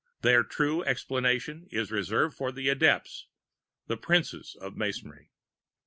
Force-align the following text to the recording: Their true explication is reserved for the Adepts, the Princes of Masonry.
Their 0.23 0.43
true 0.43 0.81
explication 0.83 1.67
is 1.69 1.91
reserved 1.91 2.35
for 2.35 2.51
the 2.51 2.69
Adepts, 2.69 3.27
the 3.85 3.97
Princes 3.97 4.57
of 4.59 4.75
Masonry. 4.75 5.29